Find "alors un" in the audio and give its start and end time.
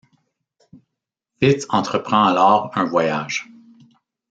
2.25-2.85